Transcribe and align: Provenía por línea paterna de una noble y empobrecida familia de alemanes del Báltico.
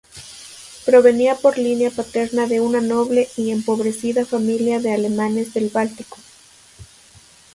Provenía 0.83 1.35
por 1.35 1.59
línea 1.59 1.91
paterna 1.91 2.47
de 2.47 2.59
una 2.59 2.81
noble 2.81 3.29
y 3.37 3.51
empobrecida 3.51 4.25
familia 4.25 4.79
de 4.79 4.91
alemanes 4.95 5.53
del 5.53 5.69
Báltico. 5.69 6.17